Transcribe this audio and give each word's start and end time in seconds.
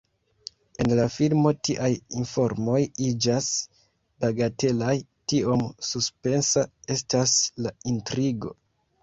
En 0.83 0.87
la 0.99 1.03
filmo 1.15 1.51
tiaj 1.67 1.89
informoj 2.21 2.79
iĝas 3.09 3.51
bagatelaj, 4.25 4.97
tiom 5.35 5.63
suspensa 5.91 6.67
estas 6.99 7.37
la 7.67 7.77
intrigo. 7.95 8.57